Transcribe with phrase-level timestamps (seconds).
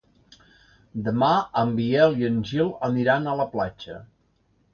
[1.07, 1.29] Demà
[1.63, 4.01] en Biel i en Gil aniran a la platja.